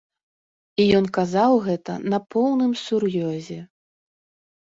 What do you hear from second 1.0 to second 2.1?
казаў гэта